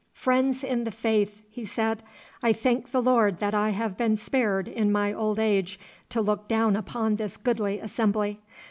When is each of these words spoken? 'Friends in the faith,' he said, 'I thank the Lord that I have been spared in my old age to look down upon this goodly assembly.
'Friends 0.13 0.63
in 0.63 0.83
the 0.83 0.89
faith,' 0.89 1.43
he 1.47 1.63
said, 1.63 2.01
'I 2.41 2.53
thank 2.53 2.89
the 2.89 3.03
Lord 3.03 3.37
that 3.37 3.53
I 3.53 3.69
have 3.69 3.95
been 3.97 4.17
spared 4.17 4.67
in 4.67 4.91
my 4.91 5.13
old 5.13 5.37
age 5.37 5.79
to 6.09 6.21
look 6.21 6.47
down 6.47 6.75
upon 6.75 7.17
this 7.17 7.37
goodly 7.37 7.77
assembly. 7.77 8.39